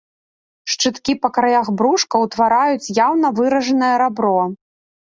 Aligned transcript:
Шчыткі 0.73 1.15
па 1.25 1.29
краях 1.35 1.67
брушка 1.83 2.15
ўтвараюць 2.25 2.91
яўна 3.07 3.27
выражанае 3.43 3.95
рабро. 4.07 4.37